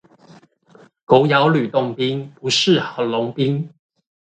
[1.05, 3.69] 狗咬呂洞賓，不識郝龍斌